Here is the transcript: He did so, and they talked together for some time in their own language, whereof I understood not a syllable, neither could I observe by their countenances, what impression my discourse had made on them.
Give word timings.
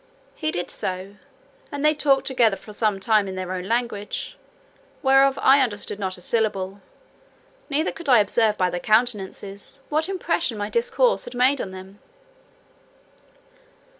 He 0.33 0.49
did 0.49 0.71
so, 0.71 1.17
and 1.71 1.85
they 1.85 1.93
talked 1.93 2.25
together 2.25 2.55
for 2.57 2.73
some 2.73 2.99
time 2.99 3.27
in 3.27 3.35
their 3.35 3.51
own 3.51 3.65
language, 3.67 4.35
whereof 5.03 5.37
I 5.39 5.59
understood 5.61 5.99
not 5.99 6.17
a 6.17 6.21
syllable, 6.21 6.81
neither 7.69 7.91
could 7.91 8.09
I 8.09 8.17
observe 8.17 8.57
by 8.57 8.71
their 8.71 8.79
countenances, 8.79 9.81
what 9.89 10.09
impression 10.09 10.57
my 10.57 10.71
discourse 10.71 11.25
had 11.25 11.35
made 11.35 11.61
on 11.61 11.69
them. 11.69 11.99